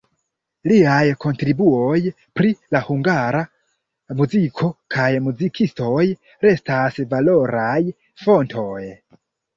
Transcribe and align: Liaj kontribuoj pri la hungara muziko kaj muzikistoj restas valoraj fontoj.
Liaj 0.69 1.09
kontribuoj 1.25 1.97
pri 2.39 2.53
la 2.75 2.81
hungara 2.87 3.43
muziko 4.21 4.71
kaj 4.97 5.07
muzikistoj 5.27 6.07
restas 6.47 6.99
valoraj 7.13 7.79
fontoj. 8.25 8.81